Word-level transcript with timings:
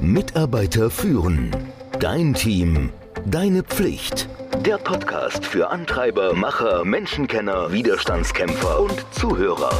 Mitarbeiter 0.00 0.90
führen. 0.90 1.54
Dein 2.00 2.34
Team. 2.34 2.90
Deine 3.26 3.62
Pflicht. 3.62 4.28
Der 4.64 4.78
Podcast 4.78 5.44
für 5.44 5.70
Antreiber, 5.70 6.34
Macher, 6.34 6.84
Menschenkenner, 6.84 7.72
Widerstandskämpfer 7.72 8.80
und 8.80 9.04
Zuhörer. 9.12 9.70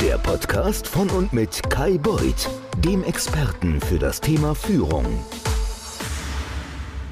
Der 0.00 0.18
Podcast 0.18 0.86
von 0.86 1.10
und 1.10 1.32
mit 1.32 1.62
Kai 1.70 1.98
Beuth, 1.98 2.48
dem 2.78 3.04
Experten 3.04 3.80
für 3.80 3.98
das 3.98 4.20
Thema 4.20 4.54
Führung. 4.54 5.24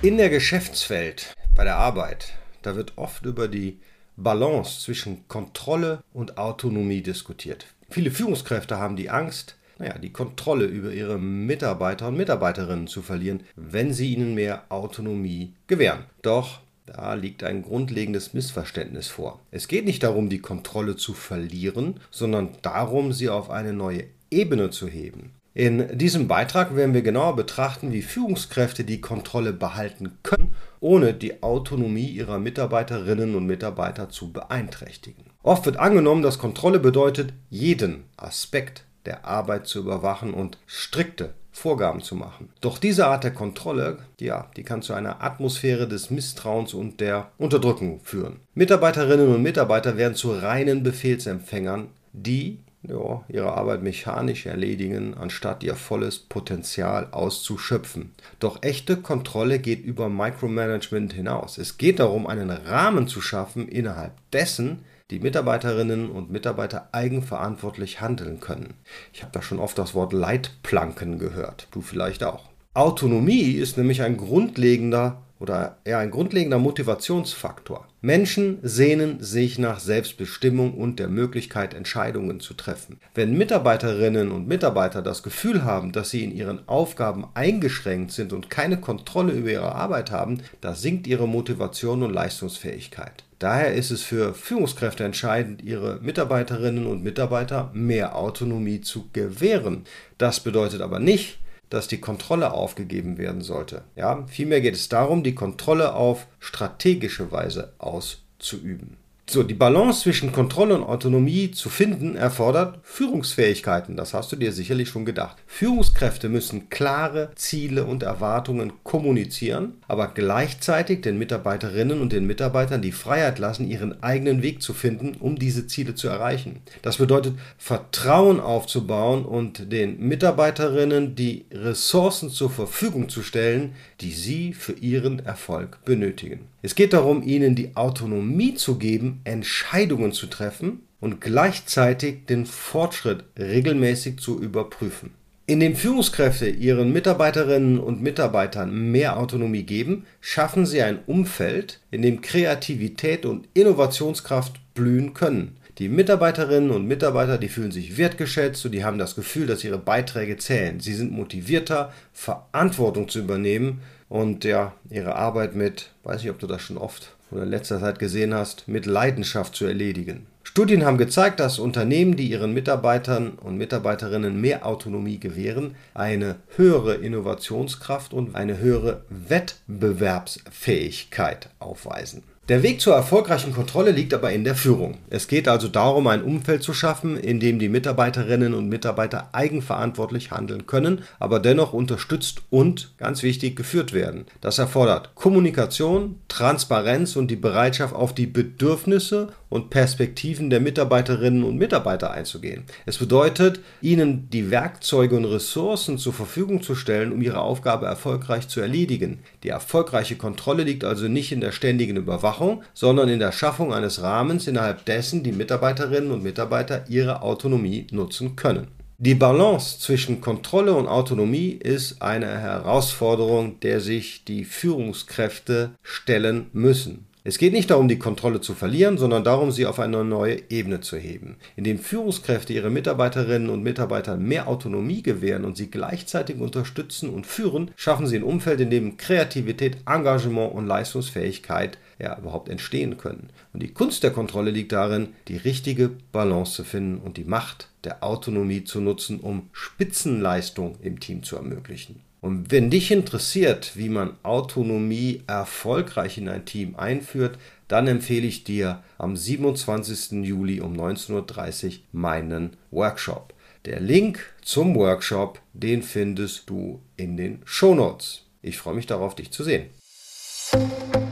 In 0.02 0.16
der 0.16 0.30
Geschäftswelt, 0.30 1.34
bei 1.54 1.64
der 1.64 1.76
Arbeit, 1.76 2.34
da 2.62 2.76
wird 2.76 2.92
oft 2.96 3.24
über 3.24 3.48
die 3.48 3.80
Balance 4.16 4.80
zwischen 4.80 5.26
Kontrolle 5.28 6.02
und 6.12 6.38
Autonomie 6.38 7.02
diskutiert. 7.02 7.66
Viele 7.90 8.10
Führungskräfte 8.10 8.78
haben 8.78 8.96
die 8.96 9.10
Angst, 9.10 9.55
naja, 9.78 9.98
die 9.98 10.12
Kontrolle 10.12 10.64
über 10.64 10.92
ihre 10.92 11.18
Mitarbeiter 11.18 12.08
und 12.08 12.16
Mitarbeiterinnen 12.16 12.86
zu 12.86 13.02
verlieren, 13.02 13.42
wenn 13.56 13.92
sie 13.92 14.14
ihnen 14.14 14.34
mehr 14.34 14.64
Autonomie 14.70 15.52
gewähren. 15.66 16.04
Doch 16.22 16.60
da 16.86 17.14
liegt 17.14 17.42
ein 17.42 17.62
grundlegendes 17.62 18.32
Missverständnis 18.32 19.08
vor. 19.08 19.40
Es 19.50 19.66
geht 19.66 19.84
nicht 19.84 20.02
darum, 20.02 20.28
die 20.28 20.38
Kontrolle 20.38 20.96
zu 20.96 21.14
verlieren, 21.14 22.00
sondern 22.10 22.50
darum, 22.62 23.12
sie 23.12 23.28
auf 23.28 23.50
eine 23.50 23.72
neue 23.72 24.04
Ebene 24.30 24.70
zu 24.70 24.86
heben. 24.86 25.32
In 25.52 25.96
diesem 25.96 26.28
Beitrag 26.28 26.76
werden 26.76 26.94
wir 26.94 27.00
genauer 27.00 27.34
betrachten, 27.34 27.90
wie 27.90 28.02
Führungskräfte 28.02 28.84
die 28.84 29.00
Kontrolle 29.00 29.54
behalten 29.54 30.18
können, 30.22 30.54
ohne 30.80 31.14
die 31.14 31.42
Autonomie 31.42 32.08
ihrer 32.08 32.38
Mitarbeiterinnen 32.38 33.34
und 33.34 33.46
Mitarbeiter 33.46 34.10
zu 34.10 34.32
beeinträchtigen. 34.32 35.24
Oft 35.42 35.64
wird 35.64 35.78
angenommen, 35.78 36.22
dass 36.22 36.38
Kontrolle 36.38 36.78
bedeutet, 36.78 37.32
jeden 37.48 38.04
Aspekt 38.18 38.84
der 39.06 39.24
Arbeit 39.24 39.66
zu 39.66 39.78
überwachen 39.80 40.34
und 40.34 40.58
strikte 40.66 41.34
Vorgaben 41.52 42.02
zu 42.02 42.14
machen. 42.14 42.50
Doch 42.60 42.76
diese 42.76 43.06
Art 43.06 43.24
der 43.24 43.32
Kontrolle, 43.32 43.98
ja, 44.20 44.50
die 44.56 44.62
kann 44.62 44.82
zu 44.82 44.92
einer 44.92 45.22
Atmosphäre 45.24 45.88
des 45.88 46.10
Misstrauens 46.10 46.74
und 46.74 47.00
der 47.00 47.30
Unterdrückung 47.38 48.00
führen. 48.02 48.40
Mitarbeiterinnen 48.54 49.34
und 49.34 49.42
Mitarbeiter 49.42 49.96
werden 49.96 50.14
zu 50.14 50.32
reinen 50.32 50.82
Befehlsempfängern, 50.82 51.88
die 52.12 52.58
ja, 52.88 53.24
ihre 53.28 53.52
Arbeit 53.54 53.82
mechanisch 53.82 54.46
erledigen, 54.46 55.14
anstatt 55.14 55.62
ihr 55.62 55.74
volles 55.74 56.18
Potenzial 56.18 57.08
auszuschöpfen. 57.10 58.12
Doch 58.38 58.62
echte 58.62 58.96
Kontrolle 58.96 59.58
geht 59.58 59.84
über 59.84 60.08
Micromanagement 60.08 61.12
hinaus. 61.12 61.58
Es 61.58 61.78
geht 61.78 62.00
darum, 62.00 62.26
einen 62.26 62.50
Rahmen 62.50 63.08
zu 63.08 63.20
schaffen, 63.20 63.68
innerhalb 63.68 64.12
dessen 64.32 64.80
die 65.10 65.20
Mitarbeiterinnen 65.20 66.10
und 66.10 66.30
Mitarbeiter 66.30 66.88
eigenverantwortlich 66.92 68.00
handeln 68.00 68.40
können. 68.40 68.74
Ich 69.12 69.22
habe 69.22 69.32
da 69.32 69.40
schon 69.40 69.60
oft 69.60 69.78
das 69.78 69.94
Wort 69.94 70.12
Leitplanken 70.12 71.18
gehört, 71.18 71.68
du 71.70 71.80
vielleicht 71.80 72.24
auch. 72.24 72.50
Autonomie 72.74 73.52
ist 73.52 73.78
nämlich 73.78 74.02
ein 74.02 74.16
grundlegender 74.16 75.22
oder 75.38 75.78
eher 75.84 75.98
ein 75.98 76.10
grundlegender 76.10 76.58
Motivationsfaktor. 76.58 77.86
Menschen 78.00 78.58
sehnen 78.62 79.22
sich 79.22 79.58
nach 79.58 79.80
Selbstbestimmung 79.80 80.74
und 80.74 80.98
der 80.98 81.08
Möglichkeit, 81.08 81.74
Entscheidungen 81.74 82.40
zu 82.40 82.54
treffen. 82.54 82.98
Wenn 83.14 83.36
Mitarbeiterinnen 83.36 84.30
und 84.30 84.48
Mitarbeiter 84.48 85.02
das 85.02 85.22
Gefühl 85.22 85.64
haben, 85.64 85.92
dass 85.92 86.10
sie 86.10 86.24
in 86.24 86.34
ihren 86.34 86.66
Aufgaben 86.68 87.26
eingeschränkt 87.34 88.12
sind 88.12 88.32
und 88.32 88.50
keine 88.50 88.80
Kontrolle 88.80 89.32
über 89.32 89.50
ihre 89.50 89.74
Arbeit 89.74 90.10
haben, 90.10 90.42
da 90.60 90.74
sinkt 90.74 91.06
ihre 91.06 91.28
Motivation 91.28 92.02
und 92.02 92.12
Leistungsfähigkeit. 92.12 93.25
Daher 93.38 93.74
ist 93.74 93.90
es 93.90 94.02
für 94.02 94.32
Führungskräfte 94.32 95.04
entscheidend, 95.04 95.62
ihre 95.62 96.00
Mitarbeiterinnen 96.00 96.86
und 96.86 97.02
Mitarbeiter 97.02 97.70
mehr 97.74 98.16
Autonomie 98.16 98.80
zu 98.80 99.10
gewähren. 99.12 99.84
Das 100.16 100.40
bedeutet 100.40 100.80
aber 100.80 101.00
nicht, 101.00 101.38
dass 101.68 101.88
die 101.88 102.00
Kontrolle 102.00 102.52
aufgegeben 102.52 103.18
werden 103.18 103.42
sollte. 103.42 103.82
Ja, 103.94 104.24
vielmehr 104.26 104.60
geht 104.60 104.74
es 104.74 104.88
darum, 104.88 105.22
die 105.22 105.34
Kontrolle 105.34 105.94
auf 105.94 106.26
strategische 106.38 107.30
Weise 107.30 107.74
auszuüben. 107.78 108.96
So, 109.28 109.42
die 109.42 109.54
Balance 109.54 110.02
zwischen 110.02 110.30
Kontrolle 110.30 110.76
und 110.76 110.84
Autonomie 110.84 111.50
zu 111.50 111.68
finden 111.68 112.14
erfordert 112.14 112.78
Führungsfähigkeiten. 112.84 113.96
Das 113.96 114.14
hast 114.14 114.30
du 114.30 114.36
dir 114.36 114.52
sicherlich 114.52 114.88
schon 114.88 115.04
gedacht. 115.04 115.36
Führungskräfte 115.48 116.28
müssen 116.28 116.68
klare 116.68 117.30
Ziele 117.34 117.86
und 117.86 118.04
Erwartungen 118.04 118.72
kommunizieren, 118.84 119.82
aber 119.88 120.12
gleichzeitig 120.14 121.00
den 121.00 121.18
Mitarbeiterinnen 121.18 122.00
und 122.00 122.12
den 122.12 122.28
Mitarbeitern 122.28 122.82
die 122.82 122.92
Freiheit 122.92 123.40
lassen, 123.40 123.68
ihren 123.68 124.00
eigenen 124.00 124.42
Weg 124.42 124.62
zu 124.62 124.72
finden, 124.72 125.16
um 125.18 125.36
diese 125.36 125.66
Ziele 125.66 125.96
zu 125.96 126.06
erreichen. 126.06 126.60
Das 126.82 126.98
bedeutet, 126.98 127.34
Vertrauen 127.58 128.38
aufzubauen 128.38 129.24
und 129.24 129.72
den 129.72 129.98
Mitarbeiterinnen 130.06 131.16
die 131.16 131.46
Ressourcen 131.50 132.30
zur 132.30 132.50
Verfügung 132.50 133.08
zu 133.08 133.24
stellen, 133.24 133.74
die 134.00 134.12
sie 134.12 134.52
für 134.52 134.74
ihren 134.74 135.18
Erfolg 135.18 135.84
benötigen. 135.84 136.46
Es 136.62 136.74
geht 136.74 136.92
darum, 136.92 137.22
ihnen 137.22 137.54
die 137.54 137.76
Autonomie 137.76 138.54
zu 138.54 138.76
geben, 138.76 139.15
Entscheidungen 139.24 140.12
zu 140.12 140.26
treffen 140.26 140.80
und 141.00 141.20
gleichzeitig 141.20 142.26
den 142.26 142.46
Fortschritt 142.46 143.24
regelmäßig 143.38 144.18
zu 144.18 144.40
überprüfen. 144.40 145.10
Indem 145.48 145.76
Führungskräfte 145.76 146.48
ihren 146.48 146.92
Mitarbeiterinnen 146.92 147.78
und 147.78 148.02
Mitarbeitern 148.02 148.90
mehr 148.90 149.16
Autonomie 149.16 149.62
geben, 149.62 150.04
schaffen 150.20 150.66
sie 150.66 150.82
ein 150.82 150.98
Umfeld, 151.06 151.80
in 151.92 152.02
dem 152.02 152.20
Kreativität 152.20 153.24
und 153.24 153.46
Innovationskraft 153.54 154.60
blühen 154.74 155.14
können. 155.14 155.56
Die 155.78 155.88
Mitarbeiterinnen 155.90 156.70
und 156.70 156.86
Mitarbeiter, 156.86 157.36
die 157.36 157.50
fühlen 157.50 157.70
sich 157.70 157.98
wertgeschätzt 157.98 158.64
und 158.64 158.72
die 158.72 158.82
haben 158.82 158.96
das 158.96 159.14
Gefühl, 159.14 159.46
dass 159.46 159.62
ihre 159.62 159.76
Beiträge 159.76 160.38
zählen. 160.38 160.80
Sie 160.80 160.94
sind 160.94 161.12
motivierter, 161.12 161.92
Verantwortung 162.14 163.10
zu 163.10 163.18
übernehmen 163.18 163.82
und 164.08 164.44
ja, 164.44 164.72
ihre 164.88 165.16
Arbeit 165.16 165.54
mit, 165.54 165.90
weiß 166.04 166.22
nicht, 166.22 166.30
ob 166.30 166.38
du 166.38 166.46
das 166.46 166.62
schon 166.62 166.78
oft 166.78 167.14
oder 167.30 167.42
in 167.42 167.50
letzter 167.50 167.78
Zeit 167.80 167.98
gesehen 167.98 168.32
hast, 168.32 168.68
mit 168.68 168.86
Leidenschaft 168.86 169.54
zu 169.54 169.66
erledigen. 169.66 170.26
Studien 170.44 170.86
haben 170.86 170.96
gezeigt, 170.96 171.40
dass 171.40 171.58
Unternehmen, 171.58 172.16
die 172.16 172.30
ihren 172.30 172.54
Mitarbeitern 172.54 173.32
und 173.32 173.58
Mitarbeiterinnen 173.58 174.40
mehr 174.40 174.64
Autonomie 174.64 175.20
gewähren, 175.20 175.74
eine 175.92 176.36
höhere 176.56 176.94
Innovationskraft 176.94 178.14
und 178.14 178.34
eine 178.34 178.56
höhere 178.58 179.02
Wettbewerbsfähigkeit 179.10 181.50
aufweisen. 181.58 182.22
Der 182.48 182.62
Weg 182.62 182.80
zur 182.80 182.94
erfolgreichen 182.94 183.52
Kontrolle 183.52 183.90
liegt 183.90 184.14
aber 184.14 184.30
in 184.30 184.44
der 184.44 184.54
Führung. 184.54 184.98
Es 185.10 185.26
geht 185.26 185.48
also 185.48 185.66
darum, 185.66 186.06
ein 186.06 186.22
Umfeld 186.22 186.62
zu 186.62 186.72
schaffen, 186.72 187.16
in 187.16 187.40
dem 187.40 187.58
die 187.58 187.68
Mitarbeiterinnen 187.68 188.54
und 188.54 188.68
Mitarbeiter 188.68 189.30
eigenverantwortlich 189.32 190.30
handeln 190.30 190.64
können, 190.64 191.02
aber 191.18 191.40
dennoch 191.40 191.72
unterstützt 191.72 192.42
und, 192.50 192.92
ganz 192.98 193.24
wichtig, 193.24 193.56
geführt 193.56 193.92
werden. 193.92 194.26
Das 194.40 194.60
erfordert 194.60 195.16
Kommunikation, 195.16 196.20
Transparenz 196.28 197.16
und 197.16 197.32
die 197.32 197.36
Bereitschaft, 197.36 197.96
auf 197.96 198.14
die 198.14 198.28
Bedürfnisse 198.28 199.30
und 199.48 199.70
Perspektiven 199.70 200.50
der 200.50 200.60
Mitarbeiterinnen 200.60 201.44
und 201.44 201.56
Mitarbeiter 201.56 202.10
einzugehen. 202.10 202.64
Es 202.84 202.98
bedeutet, 202.98 203.60
ihnen 203.80 204.28
die 204.30 204.50
Werkzeuge 204.50 205.16
und 205.16 205.24
Ressourcen 205.24 205.98
zur 205.98 206.12
Verfügung 206.12 206.62
zu 206.62 206.74
stellen, 206.74 207.12
um 207.12 207.22
ihre 207.22 207.40
Aufgabe 207.40 207.86
erfolgreich 207.86 208.48
zu 208.48 208.60
erledigen. 208.60 209.20
Die 209.42 209.48
erfolgreiche 209.48 210.16
Kontrolle 210.16 210.64
liegt 210.64 210.84
also 210.84 211.08
nicht 211.08 211.32
in 211.32 211.40
der 211.40 211.52
ständigen 211.52 211.96
Überwachung, 211.96 212.62
sondern 212.74 213.08
in 213.08 213.18
der 213.18 213.32
Schaffung 213.32 213.72
eines 213.72 214.02
Rahmens, 214.02 214.46
innerhalb 214.46 214.84
dessen 214.84 215.22
die 215.22 215.32
Mitarbeiterinnen 215.32 216.10
und 216.10 216.22
Mitarbeiter 216.22 216.84
ihre 216.88 217.22
Autonomie 217.22 217.86
nutzen 217.90 218.36
können. 218.36 218.68
Die 218.98 219.14
Balance 219.14 219.78
zwischen 219.78 220.22
Kontrolle 220.22 220.72
und 220.72 220.88
Autonomie 220.88 221.50
ist 221.50 222.00
eine 222.00 222.38
Herausforderung, 222.38 223.60
der 223.60 223.80
sich 223.80 224.24
die 224.24 224.44
Führungskräfte 224.44 225.72
stellen 225.82 226.46
müssen. 226.54 227.06
Es 227.28 227.38
geht 227.38 227.52
nicht 227.52 227.72
darum, 227.72 227.88
die 227.88 227.98
Kontrolle 227.98 228.40
zu 228.40 228.54
verlieren, 228.54 228.98
sondern 228.98 229.24
darum, 229.24 229.50
sie 229.50 229.66
auf 229.66 229.80
eine 229.80 230.04
neue 230.04 230.48
Ebene 230.48 230.80
zu 230.80 230.96
heben. 230.96 231.38
Indem 231.56 231.80
Führungskräfte 231.80 232.52
ihre 232.52 232.70
Mitarbeiterinnen 232.70 233.50
und 233.50 233.64
Mitarbeitern 233.64 234.22
mehr 234.22 234.46
Autonomie 234.46 235.02
gewähren 235.02 235.44
und 235.44 235.56
sie 235.56 235.68
gleichzeitig 235.68 236.38
unterstützen 236.38 237.10
und 237.10 237.26
führen, 237.26 237.72
schaffen 237.74 238.06
sie 238.06 238.14
ein 238.14 238.22
Umfeld, 238.22 238.60
in 238.60 238.70
dem 238.70 238.96
Kreativität, 238.96 239.78
Engagement 239.86 240.54
und 240.54 240.68
Leistungsfähigkeit 240.68 241.78
ja, 241.98 242.16
überhaupt 242.16 242.48
entstehen 242.48 242.96
können. 242.96 243.30
Und 243.52 243.60
die 243.64 243.72
Kunst 243.72 244.04
der 244.04 244.12
Kontrolle 244.12 244.52
liegt 244.52 244.70
darin, 244.70 245.08
die 245.26 245.36
richtige 245.36 245.90
Balance 246.12 246.52
zu 246.52 246.62
finden 246.62 246.98
und 246.98 247.16
die 247.16 247.24
Macht 247.24 247.70
der 247.82 248.04
Autonomie 248.04 248.62
zu 248.62 248.80
nutzen, 248.80 249.18
um 249.18 249.50
Spitzenleistung 249.50 250.76
im 250.80 251.00
Team 251.00 251.24
zu 251.24 251.34
ermöglichen. 251.34 252.05
Und 252.20 252.50
wenn 252.50 252.70
dich 252.70 252.90
interessiert, 252.90 253.72
wie 253.76 253.88
man 253.88 254.16
Autonomie 254.22 255.22
erfolgreich 255.26 256.18
in 256.18 256.28
ein 256.28 256.44
Team 256.44 256.74
einführt, 256.76 257.38
dann 257.68 257.86
empfehle 257.86 258.26
ich 258.26 258.44
dir 258.44 258.82
am 258.98 259.16
27. 259.16 260.24
Juli 260.24 260.60
um 260.60 260.74
19.30 260.74 261.66
Uhr 261.66 261.72
meinen 261.92 262.56
Workshop. 262.70 263.34
Der 263.64 263.80
Link 263.80 264.20
zum 264.42 264.74
Workshop, 264.76 265.40
den 265.52 265.82
findest 265.82 266.48
du 266.48 266.80
in 266.96 267.16
den 267.16 267.42
Shownotes. 267.44 268.22
Ich 268.40 268.58
freue 268.58 268.74
mich 268.74 268.86
darauf, 268.86 269.16
dich 269.16 269.32
zu 269.32 269.42
sehen. 269.42 269.66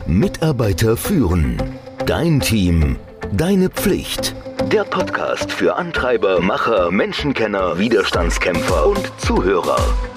Mitarbeiter 0.06 0.96
führen. 0.96 1.60
Dein 2.06 2.38
Team. 2.40 2.96
Deine 3.32 3.70
Pflicht. 3.70 4.36
Der 4.70 4.84
Podcast 4.84 5.50
für 5.50 5.74
Antreiber, 5.74 6.40
Macher, 6.40 6.90
Menschenkenner, 6.90 7.78
Widerstandskämpfer 7.78 8.86
und 8.86 9.12
Zuhörer. 9.18 10.13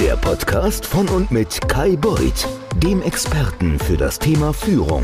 Der 0.00 0.14
Podcast 0.14 0.84
von 0.84 1.08
und 1.08 1.30
mit 1.30 1.58
Kai 1.68 1.96
Beuth, 1.96 2.46
dem 2.76 3.00
Experten 3.00 3.78
für 3.78 3.96
das 3.96 4.18
Thema 4.18 4.52
Führung. 4.52 5.02